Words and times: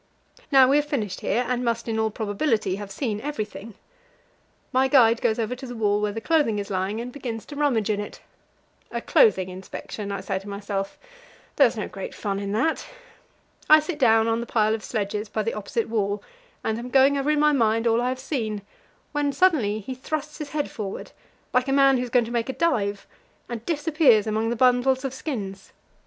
Now 0.51 0.67
we 0.67 0.77
have 0.77 0.85
finished 0.87 1.21
here, 1.21 1.45
and 1.47 1.63
must 1.63 1.87
in 1.87 1.99
all 1.99 2.09
probability 2.09 2.77
have 2.77 2.89
seen 2.89 3.21
everything. 3.21 3.75
My 4.73 4.87
guide 4.87 5.21
goes 5.21 5.37
over 5.37 5.55
to 5.55 5.67
the 5.67 5.75
wall 5.75 6.01
where 6.01 6.11
the 6.11 6.19
clothing 6.19 6.57
is 6.57 6.71
lying 6.71 6.99
and 6.99 7.11
begins 7.11 7.45
to 7.45 7.55
rummage 7.55 7.87
in 7.91 7.99
it. 7.99 8.19
A 8.89 8.99
clothing 8.99 9.49
inspection, 9.49 10.11
I 10.11 10.21
say 10.21 10.39
to 10.39 10.49
myself; 10.49 10.97
there's 11.55 11.77
no 11.77 11.87
great 11.87 12.15
fun 12.15 12.39
in 12.39 12.51
that. 12.53 12.87
I 13.69 13.79
sit 13.79 13.99
down 13.99 14.27
on 14.27 14.39
the 14.39 14.47
pile 14.47 14.73
of 14.73 14.83
sledges 14.83 15.29
by 15.29 15.43
the 15.43 15.53
opposite 15.53 15.87
wall, 15.87 16.23
and 16.63 16.79
am 16.79 16.89
going 16.89 17.15
over 17.15 17.29
in 17.29 17.39
my 17.39 17.51
mind 17.51 17.85
all 17.85 18.01
I 18.01 18.09
have 18.09 18.17
seen, 18.17 18.63
when 19.11 19.31
suddenly 19.31 19.81
he 19.81 19.93
thrusts 19.93 20.39
his 20.39 20.49
head 20.49 20.71
forward 20.71 21.11
like 21.53 21.67
a 21.67 21.71
man 21.71 21.97
who 21.97 22.03
is 22.03 22.09
going 22.09 22.25
to 22.25 22.31
make 22.31 22.49
a 22.49 22.53
dive 22.53 23.05
and 23.47 23.63
disappears 23.67 24.25
among 24.25 24.49
the 24.49 24.55
bundles 24.55 25.05
of 25.05 25.13
skins. 25.13 25.73